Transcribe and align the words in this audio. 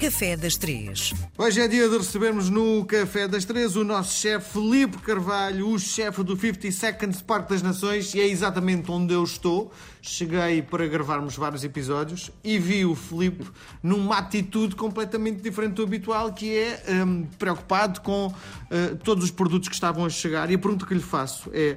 Café 0.00 0.34
das 0.34 0.56
Três. 0.56 1.12
Hoje 1.36 1.60
é 1.60 1.68
dia 1.68 1.86
de 1.86 1.98
recebermos 1.98 2.48
no 2.48 2.86
Café 2.86 3.28
das 3.28 3.44
Três 3.44 3.76
o 3.76 3.84
nosso 3.84 4.18
chefe 4.18 4.54
Felipe 4.54 4.96
Carvalho, 4.96 5.68
o 5.68 5.78
chefe 5.78 6.24
do 6.24 6.34
50 6.34 6.72
Seconds 6.72 7.20
Parque 7.20 7.50
das 7.50 7.60
Nações, 7.60 8.14
e 8.14 8.20
é 8.22 8.26
exatamente 8.26 8.90
onde 8.90 9.12
eu 9.12 9.22
estou. 9.22 9.70
Cheguei 10.00 10.62
para 10.62 10.88
gravarmos 10.88 11.36
vários 11.36 11.64
episódios 11.64 12.30
e 12.42 12.58
vi 12.58 12.86
o 12.86 12.94
Felipe 12.94 13.44
numa 13.82 14.16
atitude 14.16 14.74
completamente 14.74 15.42
diferente 15.42 15.74
do 15.74 15.82
habitual, 15.82 16.32
que 16.32 16.50
é 16.56 16.82
hum, 17.04 17.26
preocupado 17.38 18.00
com 18.00 18.28
uh, 18.28 18.96
todos 19.04 19.24
os 19.24 19.30
produtos 19.30 19.68
que 19.68 19.74
estavam 19.74 20.06
a 20.06 20.08
chegar. 20.08 20.50
E 20.50 20.54
a 20.54 20.58
pergunta 20.58 20.86
que 20.86 20.94
lhe 20.94 21.00
faço 21.00 21.50
é: 21.52 21.76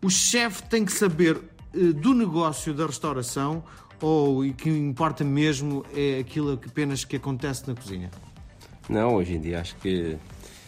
o 0.00 0.08
chefe 0.08 0.62
tem 0.62 0.84
que 0.84 0.92
saber 0.92 1.38
uh, 1.74 1.92
do 1.92 2.14
negócio 2.14 2.72
da 2.72 2.86
restauração 2.86 3.64
ou 4.04 4.44
o 4.44 4.52
que 4.52 4.68
importa 4.68 5.24
mesmo 5.24 5.82
é 5.96 6.18
aquilo 6.18 6.58
que 6.58 6.68
apenas 6.68 7.04
que 7.04 7.16
acontece 7.16 7.66
na 7.66 7.74
cozinha? 7.74 8.10
Não, 8.86 9.14
hoje 9.14 9.32
em 9.32 9.40
dia 9.40 9.60
acho 9.60 9.74
que 9.76 10.18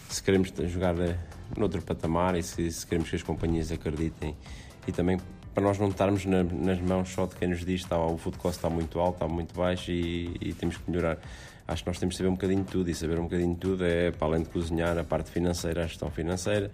se 0.09 0.23
queremos 0.23 0.51
jogar 0.69 0.99
eh, 0.99 1.19
noutro 1.55 1.83
patamar 1.83 2.35
e 2.35 2.43
se, 2.43 2.73
se 2.73 2.87
queremos 2.87 3.11
que 3.11 3.17
as 3.17 3.23
companhias 3.23 3.71
acreditem 3.71 4.35
e 4.89 4.93
também 4.93 5.19
para 5.53 5.63
nós 5.63 5.79
não 5.79 5.89
estarmos 5.89 6.25
na, 6.25 6.45
nas 6.45 6.81
mãos 6.81 7.11
só 7.11 7.27
de 7.27 7.37
quem 7.37 7.49
nos 7.49 7.63
diz 7.63 7.83
que 7.83 7.91
tá, 7.91 7.99
o 7.99 8.17
food 8.17 8.39
cost 8.39 8.57
está 8.57 8.71
muito 8.71 8.99
alto, 8.99 9.17
está 9.17 9.29
muito 9.29 9.55
baixo 9.55 9.91
e, 9.91 10.35
e, 10.41 10.55
temos 10.55 10.79
que 10.79 10.91
melhorar. 10.91 11.19
Acho 11.69 11.83
que 11.83 11.91
nós 11.91 11.99
temos 11.99 12.15
que 12.15 12.19
saber 12.19 12.31
um 12.31 12.35
bocadinho 12.35 12.63
de 12.63 12.71
tudo 12.71 12.89
e 12.89 12.95
saber 12.95 13.19
um 13.19 13.25
bocadinho 13.25 13.53
de 13.53 13.61
tudo 13.61 13.85
é, 13.85 14.13
para 14.13 14.29
além 14.29 14.45
de 14.45 14.49
cozinhar, 14.49 14.97
a 14.97 15.05
parte 15.05 15.31
financeira, 15.31 15.85
a 15.85 15.87
gestão 15.87 16.11
financeira, 16.11 16.71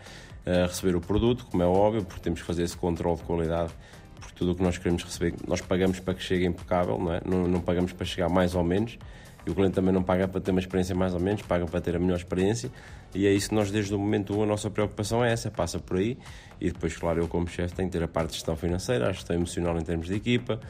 a 0.47 0.67
receber 0.67 0.95
o 0.95 1.01
produto, 1.01 1.47
como 1.47 1.63
é 1.63 1.67
óbvio, 1.67 2.05
porque 2.05 2.21
temos 2.21 2.41
que 2.41 2.47
fazer 2.47 2.63
esse 2.63 2.77
controle 2.77 3.17
de 3.17 3.23
qualidade 3.25 3.73
porque 4.23 4.39
tudo 4.39 4.53
o 4.53 4.55
que 4.55 4.63
nós 4.63 4.79
queremos 4.79 5.03
receber, 5.03 5.35
nós 5.47 5.61
pagamos 5.61 5.99
para 5.99 6.15
que 6.15 6.23
chegue 6.23 6.47
impecável, 6.47 6.97
não 6.99 7.13
é? 7.13 7.21
Não, 7.27 7.49
não 7.49 7.61
pagamos 7.61 7.93
para 7.93 8.07
chegar 8.07 8.29
mais 8.29 8.55
ou 8.55 8.63
menos. 8.63 8.99
E 9.45 9.51
o 9.51 9.55
cliente 9.55 9.75
também 9.75 9.93
não 9.93 10.05
paga 10.05 10.29
para 10.29 10.41
ter 10.41 10.53
uma 10.53 10.61
experiência 10.61 10.95
mais 10.95 11.13
ou 11.15 11.21
menos, 11.21 11.43
paga 11.43 11.67
para 11.67 11.81
ter 11.81 11.97
a 11.97 11.99
melhor 11.99 12.17
experiência. 12.17 12.71
E 13.13 13.27
é 13.27 13.33
isso 13.33 13.49
que 13.49 13.55
nós, 13.55 13.71
desde 13.71 13.93
o 13.93 13.99
momento 13.99 14.39
1, 14.39 14.45
a 14.45 14.47
nossa 14.47 14.71
preocupação 14.71 15.25
é 15.25 15.33
essa, 15.33 15.51
passa 15.51 15.81
por 15.81 15.97
aí. 15.97 16.17
E 16.61 16.71
depois, 16.71 16.97
claro, 16.97 17.21
eu 17.21 17.29
como 17.29 17.49
chefe 17.49 17.75
tenho 17.75 17.89
que 17.91 17.99
ter 17.99 18.05
a 18.05 18.09
parte 18.09 18.29
de 18.29 18.35
gestão 18.35 18.57
financeira, 18.57 19.09
a 19.09 19.13
gestão 19.13 19.35
emocional 19.35 19.77
em 19.77 19.83
termos 19.83 20.07
de 20.07 20.15
equipa. 20.15 20.61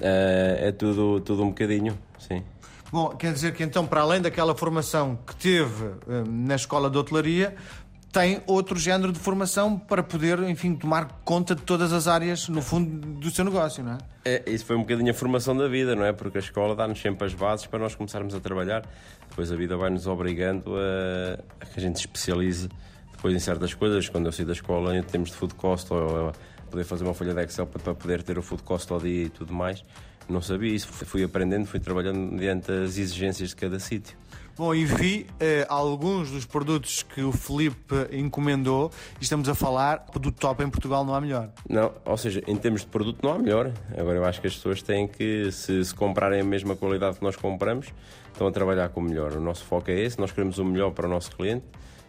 Eh, 0.00 0.68
é 0.68 0.72
tudo, 0.72 1.20
tudo 1.20 1.42
um 1.42 1.48
bocadinho, 1.48 1.98
sim. 2.18 2.42
Bom, 2.92 3.08
quer 3.10 3.32
dizer 3.32 3.52
que 3.52 3.62
então, 3.62 3.86
para 3.86 4.00
além 4.00 4.20
daquela 4.20 4.54
formação 4.54 5.18
que 5.26 5.34
teve 5.36 5.86
eh, 6.08 6.24
na 6.26 6.54
escola 6.54 6.88
de 6.88 6.96
hotelaria, 6.96 7.54
tem 8.12 8.42
outro 8.46 8.78
género 8.78 9.12
de 9.12 9.18
formação 9.18 9.78
para 9.78 10.02
poder, 10.02 10.38
enfim, 10.44 10.74
tomar 10.74 11.20
conta 11.24 11.54
de 11.54 11.62
todas 11.62 11.92
as 11.92 12.08
áreas, 12.08 12.48
no 12.48 12.62
fundo, 12.62 13.06
do 13.20 13.30
seu 13.30 13.44
negócio, 13.44 13.84
não 13.84 13.92
é? 13.92 13.98
é 14.24 14.50
isso 14.50 14.64
foi 14.64 14.76
um 14.76 14.80
bocadinho 14.80 15.10
a 15.10 15.14
formação 15.14 15.56
da 15.56 15.68
vida, 15.68 15.94
não 15.94 16.04
é? 16.04 16.12
Porque 16.12 16.38
a 16.38 16.40
escola 16.40 16.74
dá-nos 16.74 17.00
sempre 17.00 17.26
as 17.26 17.34
bases 17.34 17.66
para 17.66 17.78
nós 17.78 17.94
começarmos 17.94 18.34
a 18.34 18.40
trabalhar. 18.40 18.84
Depois 19.28 19.52
a 19.52 19.56
vida 19.56 19.76
vai-nos 19.76 20.06
obrigando 20.06 20.74
a, 20.76 21.38
a, 21.60 21.66
que 21.66 21.78
a 21.78 21.82
gente 21.82 21.98
se 21.98 22.06
especialize 22.06 22.68
depois 23.12 23.34
em 23.34 23.38
certas 23.38 23.74
coisas. 23.74 24.08
Quando 24.08 24.26
eu 24.26 24.32
saí 24.32 24.46
da 24.46 24.52
escola, 24.52 24.96
em 24.96 25.02
termos 25.02 25.30
de 25.30 25.36
food 25.36 25.54
cost, 25.54 25.92
ou, 25.92 26.32
poder 26.68 26.84
fazer 26.84 27.04
uma 27.04 27.14
folha 27.14 27.34
de 27.34 27.42
Excel 27.42 27.66
para 27.66 27.94
poder 27.94 28.22
ter 28.22 28.38
o 28.38 28.42
food 28.42 28.62
cost 28.62 28.92
ao 28.92 29.00
dia 29.00 29.24
e 29.24 29.28
tudo 29.28 29.52
mais, 29.52 29.82
não 30.28 30.42
sabia 30.42 30.72
isso. 30.74 30.88
Fui 30.88 31.24
aprendendo, 31.24 31.66
fui 31.66 31.80
trabalhando 31.80 32.18
mediante 32.18 32.70
as 32.70 32.98
exigências 32.98 33.50
de 33.50 33.56
cada 33.56 33.78
sítio. 33.78 34.16
Bom, 34.58 34.74
e 34.74 34.84
vi 34.84 35.24
eh, 35.38 35.64
alguns 35.68 36.32
dos 36.32 36.44
produtos 36.44 37.04
que 37.04 37.22
o 37.22 37.30
Felipe 37.30 37.94
encomendou 38.10 38.90
e 39.20 39.22
estamos 39.22 39.48
a 39.48 39.54
falar 39.54 40.04
do 40.20 40.32
top 40.32 40.64
em 40.64 40.68
Portugal 40.68 41.04
não 41.04 41.14
há 41.14 41.20
melhor. 41.20 41.50
Não, 41.68 41.92
ou 42.04 42.16
seja, 42.16 42.42
em 42.44 42.56
termos 42.56 42.80
de 42.80 42.88
produto 42.88 43.20
não 43.22 43.34
há 43.34 43.38
melhor. 43.38 43.72
Agora 43.96 44.16
eu 44.16 44.24
acho 44.24 44.40
que 44.40 44.48
as 44.48 44.56
pessoas 44.56 44.82
têm 44.82 45.06
que, 45.06 45.52
se, 45.52 45.84
se 45.84 45.94
comprarem 45.94 46.40
a 46.40 46.44
mesma 46.44 46.74
qualidade 46.74 47.18
que 47.18 47.22
nós 47.22 47.36
compramos, 47.36 47.86
estão 48.32 48.48
a 48.48 48.50
trabalhar 48.50 48.88
com 48.88 48.98
o 48.98 49.04
melhor. 49.04 49.32
O 49.34 49.40
nosso 49.40 49.64
foco 49.64 49.92
é 49.92 50.00
esse, 50.00 50.18
nós 50.18 50.32
queremos 50.32 50.58
o 50.58 50.64
melhor 50.64 50.90
para 50.90 51.06
o 51.06 51.08
nosso 51.08 51.30
cliente 51.30 51.64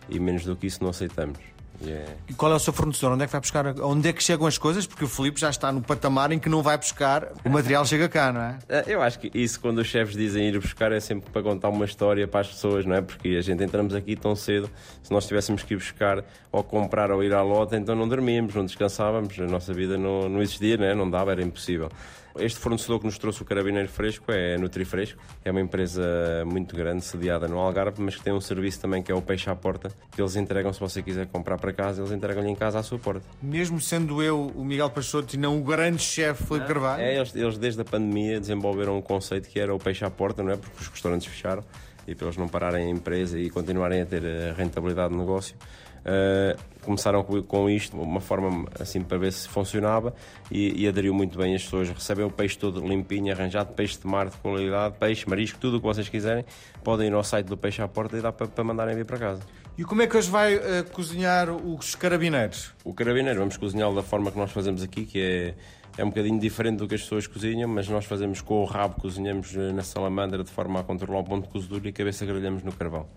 e 0.10 0.20
menos 0.20 0.44
do 0.44 0.56
que 0.56 0.66
isso 0.66 0.82
não 0.82 0.90
aceitamos. 0.90 1.59
Yeah. 1.82 2.12
E 2.28 2.34
qual 2.34 2.52
é 2.52 2.56
o 2.56 2.60
seu 2.60 2.74
fornecedor? 2.74 3.14
Onde 3.14 3.24
é 3.24 3.26
que 3.26 3.32
vai 3.32 3.42
buscar? 3.42 3.66
Onde 3.82 4.10
é 4.10 4.14
que 4.14 4.22
chegam 4.22 4.46
as 4.46 4.58
coisas? 4.58 4.86
Porque 4.86 5.06
o 5.06 5.08
Filipe 5.08 5.40
já 5.40 5.50
está 5.50 5.72
no 5.72 5.82
patamar 5.82 6.32
em 6.32 6.40
que 6.40 6.50
não 6.50 6.62
vai 6.62 6.78
buscar, 6.78 7.32
o 7.44 7.50
material 7.50 7.86
chega 7.86 8.10
cá, 8.10 8.34
não 8.34 8.42
é? 8.42 8.60
é? 8.68 8.84
Eu 8.88 9.02
acho 9.02 9.20
que 9.20 9.32
isso, 9.34 9.60
quando 9.60 9.80
os 9.80 9.88
chefes 9.88 10.16
dizem 10.16 10.48
ir 10.48 10.60
buscar, 10.60 10.92
é 10.92 11.00
sempre 11.00 11.30
para 11.32 11.42
contar 11.42 11.70
uma 11.70 11.86
história 11.86 12.28
para 12.28 12.42
as 12.42 12.48
pessoas, 12.48 12.86
não 12.86 12.96
é? 12.96 13.02
Porque 13.02 13.30
a 13.30 13.42
gente 13.42 13.64
entramos 13.64 13.96
aqui 13.96 14.16
tão 14.16 14.36
cedo, 14.36 14.70
se 15.02 15.12
nós 15.12 15.26
tivéssemos 15.26 15.64
que 15.64 15.74
ir 15.74 15.78
buscar 15.78 16.24
ou 16.52 16.64
comprar 16.64 17.12
ou 17.12 17.24
ir 17.24 17.34
à 17.34 17.42
lota, 17.42 17.78
então 17.78 17.96
não 17.96 18.08
dormíamos, 18.08 18.54
não 18.56 18.66
descansávamos, 18.66 19.40
a 19.40 19.46
nossa 19.46 19.74
vida 19.74 19.98
não, 19.98 20.28
não 20.28 20.42
existia, 20.42 20.78
não, 20.78 20.86
é? 20.86 20.94
não 20.94 21.10
dava, 21.10 21.32
era 21.32 21.42
impossível. 21.42 21.90
Este 22.38 22.60
fornecedor 22.60 23.00
que 23.00 23.06
nos 23.06 23.18
trouxe 23.18 23.42
o 23.42 23.46
Carabineiro 23.46 23.90
Fresco 23.90 24.32
é 24.32 24.58
Nutrifresco, 24.58 25.20
é 25.44 25.52
uma 25.52 25.60
empresa 25.60 26.02
muito 26.46 26.76
grande, 26.76 27.04
sediada 27.04 27.48
no 27.48 27.58
Algarve, 27.58 28.02
mas 28.02 28.16
que 28.16 28.24
tem 28.24 28.32
um 28.32 28.40
serviço 28.40 28.80
também 28.80 29.02
que 29.02 29.12
é 29.12 29.16
o 29.16 29.22
Peixe 29.22 29.50
à 29.50 29.56
Porta, 29.56 29.92
que 30.12 30.22
eles 30.22 30.36
entregam, 30.36 30.72
se 30.72 30.80
você 30.80 31.02
quiser 31.02 31.28
comprar 31.28 31.58
para 31.58 31.69
casa, 31.74 32.02
eles 32.02 32.12
entregam-lhe 32.12 32.50
em 32.50 32.56
casa 32.56 32.80
à 32.80 32.84
sua 32.84 33.00
porta. 33.00 33.22
Mesmo 33.42 33.80
sendo 33.80 34.22
eu 34.22 34.52
o 34.56 34.64
Miguel 34.64 34.90
Peixoto 34.90 35.36
e 35.36 35.40
não 35.40 35.60
o 35.60 35.64
grande 35.64 36.02
chefe 36.02 36.44
Felipe 36.44 36.68
Carvalho? 36.68 37.02
É, 37.02 37.16
eles, 37.18 37.36
eles 37.36 37.58
desde 37.58 37.82
a 37.82 37.86
pandemia 37.86 38.40
desenvolveram 38.40 38.98
um 38.98 39.02
conceito 39.02 39.48
que 39.50 39.60
era 39.60 39.74
o 39.74 39.80
Peixe 39.80 40.06
à 40.06 40.10
Porta, 40.10 40.44
não 40.44 40.52
é? 40.52 40.58
Porque 40.58 40.82
os 40.82 40.88
restaurantes 40.88 41.28
fecharam 41.28 41.64
e 42.08 42.16
para 42.16 42.26
eles 42.26 42.38
não 42.38 42.48
pararem 42.48 42.88
a 42.88 42.90
empresa 42.90 43.38
e 43.38 43.50
continuarem 43.50 44.02
a 44.02 44.06
ter 44.06 44.24
a 44.26 44.54
rentabilidade 44.54 45.14
do 45.14 45.20
negócio, 45.20 45.56
Uh, 46.00 46.58
começaram 46.82 47.24
com 47.24 47.70
isto, 47.70 48.00
uma 48.00 48.22
forma 48.22 48.66
assim 48.80 49.02
para 49.02 49.18
ver 49.18 49.32
se 49.32 49.48
funcionava 49.48 50.14
e, 50.50 50.84
e, 50.84 50.88
aderiu 50.88 51.14
muito 51.14 51.38
bem 51.38 51.54
as 51.54 51.64
pessoas. 51.64 51.90
Recebem 51.90 52.26
o 52.26 52.32
peixe 52.32 52.58
todo 52.58 52.80
limpinho, 52.86 53.32
arranjado, 53.34 53.74
peixe 53.74 54.00
de 54.00 54.08
mar 54.08 54.30
de 54.30 54.38
qualidade, 54.38 54.96
peixe, 54.98 55.30
marisco, 55.30 55.60
tudo 55.60 55.78
o 55.78 55.80
que 55.80 55.86
vocês 55.86 56.10
quiserem. 56.10 56.46
Podem 56.84 57.08
ir 57.08 57.14
ao 57.14 57.24
site 57.24 57.48
do 57.48 57.58
Peixe 57.58 57.82
à 57.82 57.88
Porta 57.88 58.18
e 58.18 58.22
dá 58.22 58.32
para, 58.32 58.48
para 58.48 58.64
mandarem 58.64 58.96
vir 58.96 59.06
para 59.06 59.18
casa. 59.18 59.42
E 59.78 59.84
como 59.84 60.02
é 60.02 60.08
que 60.08 60.18
hoje 60.18 60.30
vai 60.30 60.56
uh, 60.56 60.62
cozinhar 60.92 61.50
os 61.50 61.96
carabineiros? 61.96 62.74
O 62.84 62.94
carabineiro, 62.94 63.40
vamos 63.40 63.56
cozinhá-lo 63.56 63.96
da 63.96 64.04
forma 64.04 64.32
que 64.32 64.38
nós 64.38 64.52
fazemos 64.52 64.82
aqui, 64.82 65.06
que 65.06 65.22
é, 65.22 65.54
é 65.98 66.04
um 66.04 66.10
bocadinho 66.10 66.40
diferente 66.40 66.78
do 66.78 66.88
que 66.88 66.96
as 66.96 67.02
pessoas 67.02 67.28
cozinham, 67.28 67.70
mas 67.70 67.88
nós 67.88 68.06
fazemos 68.06 68.42
com 68.42 68.62
o 68.62 68.66
rabo, 68.66 69.00
cozinhamos 69.00 69.56
eh, 69.56 69.72
na 69.72 69.84
salamandra 69.84 70.44
de 70.44 70.52
forma 70.52 70.80
a 70.80 70.84
controlar 70.84 71.20
o 71.20 71.24
ponto 71.24 71.46
de 71.46 71.50
cozedura 71.50 71.86
e 71.86 71.90
a 71.90 71.94
cabeça 71.94 72.26
grelhamos 72.26 72.64
no 72.64 72.72
carvão 72.74 73.08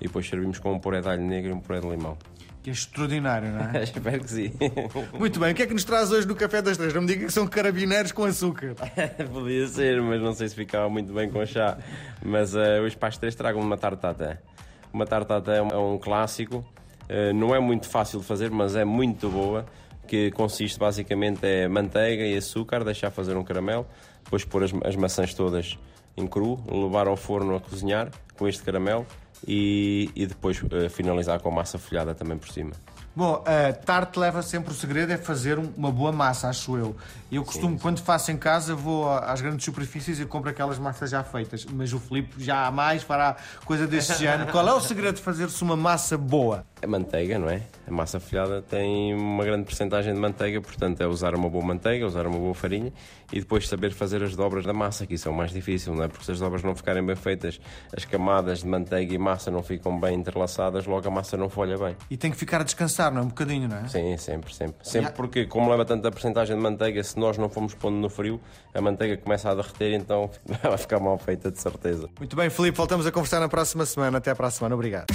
e 0.00 0.04
depois 0.04 0.28
servimos 0.28 0.58
com 0.58 0.72
um 0.72 0.78
puré 0.78 1.00
de 1.00 1.08
alho 1.08 1.22
negro 1.22 1.50
e 1.50 1.52
um 1.52 1.60
puré 1.60 1.80
de 1.80 1.88
limão. 1.88 2.16
Que 2.62 2.70
é 2.70 2.72
extraordinário, 2.72 3.50
não 3.50 3.70
é? 3.70 3.82
Espero 3.84 4.20
que 4.20 4.30
sim. 4.30 4.52
Muito 5.18 5.38
bem, 5.38 5.52
o 5.52 5.54
que 5.54 5.62
é 5.62 5.66
que 5.66 5.72
nos 5.72 5.84
traz 5.84 6.10
hoje 6.10 6.26
no 6.26 6.34
Café 6.34 6.60
das 6.60 6.76
Três? 6.76 6.92
Não 6.92 7.02
me 7.02 7.06
diga 7.06 7.26
que 7.26 7.32
são 7.32 7.46
carabineiros 7.46 8.12
com 8.12 8.24
açúcar. 8.24 8.74
Podia 9.32 9.66
ser, 9.68 10.02
mas 10.02 10.20
não 10.20 10.32
sei 10.32 10.48
se 10.48 10.54
ficava 10.54 10.88
muito 10.88 11.12
bem 11.12 11.30
com 11.30 11.44
chá. 11.46 11.78
Mas 12.24 12.54
uh, 12.54 12.82
hoje 12.82 12.96
para 12.96 13.08
as 13.08 13.18
três 13.18 13.34
trago 13.34 13.60
uma 13.60 13.76
tartata. 13.76 14.42
Uma 14.92 15.06
tartata 15.06 15.52
é 15.52 15.62
um, 15.62 15.68
é 15.68 15.78
um 15.78 15.98
clássico, 15.98 16.58
uh, 16.58 17.34
não 17.34 17.54
é 17.54 17.60
muito 17.60 17.88
fácil 17.88 18.20
de 18.20 18.26
fazer, 18.26 18.50
mas 18.50 18.74
é 18.74 18.84
muito 18.84 19.28
boa 19.28 19.66
que 20.08 20.30
consiste 20.30 20.78
basicamente 20.78 21.46
é 21.46 21.68
manteiga 21.68 22.24
e 22.24 22.36
açúcar, 22.36 22.82
deixar 22.82 23.10
fazer 23.10 23.36
um 23.36 23.44
caramelo, 23.44 23.86
depois 24.24 24.44
pôr 24.44 24.64
as, 24.64 24.72
as 24.84 24.96
maçãs 24.96 25.34
todas 25.34 25.78
em 26.18 26.26
cru, 26.26 26.58
levar 26.70 27.06
ao 27.06 27.16
forno 27.16 27.56
a 27.56 27.60
cozinhar 27.60 28.10
com 28.36 28.48
este 28.48 28.62
caramelo 28.62 29.06
e, 29.46 30.10
e 30.14 30.26
depois 30.26 30.60
uh, 30.62 30.90
finalizar 30.90 31.40
com 31.40 31.50
massa 31.50 31.78
folhada 31.78 32.14
também 32.14 32.36
por 32.36 32.48
cima. 32.48 32.72
Bom, 33.18 33.42
a 33.44 33.72
tarte 33.72 34.16
leva 34.16 34.42
sempre 34.42 34.70
o 34.70 34.74
segredo 34.74 35.12
é 35.12 35.16
fazer 35.16 35.58
uma 35.58 35.90
boa 35.90 36.12
massa, 36.12 36.48
acho 36.48 36.76
eu. 36.76 36.94
Eu 37.32 37.44
costumo, 37.44 37.70
sim, 37.70 37.76
sim. 37.76 37.82
quando 37.82 38.00
faço 38.00 38.30
em 38.30 38.36
casa, 38.36 38.76
vou 38.76 39.10
às 39.10 39.40
grandes 39.40 39.64
superfícies 39.64 40.20
e 40.20 40.24
compro 40.24 40.50
aquelas 40.50 40.78
massas 40.78 41.10
já 41.10 41.24
feitas. 41.24 41.64
Mas 41.64 41.92
o 41.92 41.98
Filipe 41.98 42.32
já 42.38 42.66
há 42.66 42.70
mais 42.70 43.02
fará 43.02 43.34
coisa 43.64 43.88
deste 43.88 44.14
género. 44.22 44.52
Qual 44.52 44.68
é 44.68 44.72
o 44.72 44.80
segredo 44.80 45.16
de 45.16 45.22
fazer-se 45.22 45.60
uma 45.64 45.76
massa 45.76 46.16
boa? 46.16 46.64
A 46.82 46.86
manteiga, 46.86 47.38
não 47.38 47.50
é? 47.50 47.62
A 47.86 47.90
massa 47.90 48.20
folhada 48.20 48.62
tem 48.62 49.14
uma 49.14 49.44
grande 49.44 49.64
porcentagem 49.64 50.14
de 50.14 50.20
manteiga, 50.20 50.60
portanto 50.60 51.00
é 51.00 51.06
usar 51.06 51.34
uma 51.34 51.48
boa 51.48 51.64
manteiga, 51.64 52.06
usar 52.06 52.26
uma 52.26 52.38
boa 52.38 52.54
farinha 52.54 52.92
e 53.32 53.40
depois 53.40 53.68
saber 53.68 53.92
fazer 53.92 54.22
as 54.22 54.36
dobras 54.36 54.64
da 54.64 54.72
massa, 54.72 55.06
que 55.06 55.14
isso 55.14 55.28
é 55.28 55.30
o 55.30 55.34
mais 55.34 55.50
difícil, 55.50 55.94
não 55.94 56.04
é? 56.04 56.08
Porque 56.08 56.24
se 56.24 56.32
as 56.32 56.38
dobras 56.38 56.62
não 56.62 56.74
ficarem 56.74 57.04
bem 57.04 57.16
feitas, 57.16 57.60
as 57.94 58.04
camadas 58.04 58.60
de 58.60 58.66
manteiga 58.66 59.14
e 59.14 59.18
massa 59.18 59.50
não 59.50 59.62
ficam 59.62 59.98
bem 59.98 60.14
entrelaçadas, 60.14 60.86
logo 60.86 61.06
a 61.06 61.10
massa 61.10 61.36
não 61.36 61.48
folha 61.48 61.76
bem. 61.76 61.96
E 62.10 62.16
tem 62.16 62.30
que 62.30 62.36
ficar 62.36 62.60
a 62.60 62.64
descansar, 62.64 63.12
não 63.12 63.22
é? 63.22 63.24
Um 63.24 63.28
bocadinho, 63.28 63.68
não 63.68 63.78
é? 63.78 63.88
Sim, 63.88 64.16
sempre, 64.16 64.54
sempre. 64.54 64.76
Sempre 64.88 65.12
porque, 65.12 65.46
como 65.46 65.70
leva 65.70 65.84
tanta 65.84 66.10
porcentagem 66.10 66.56
de 66.56 66.62
manteiga, 66.62 67.02
se 67.02 67.18
nós 67.18 67.36
não 67.36 67.48
formos 67.48 67.74
pondo 67.74 67.96
no 67.96 68.08
frio, 68.08 68.40
a 68.72 68.80
manteiga 68.80 69.16
começa 69.16 69.50
a 69.50 69.54
derreter, 69.54 69.94
então 69.94 70.30
vai 70.62 70.78
ficar 70.78 71.00
mal 71.00 71.18
feita, 71.18 71.50
de 71.50 71.60
certeza. 71.60 72.08
Muito 72.18 72.36
bem, 72.36 72.48
Filipe, 72.48 72.76
voltamos 72.76 73.06
a 73.06 73.12
conversar 73.12 73.40
na 73.40 73.48
próxima 73.48 73.84
semana. 73.84 74.18
Até 74.18 74.34
para 74.34 74.46
a 74.46 74.50
semana. 74.50 74.74
Obrigado. 74.74 75.06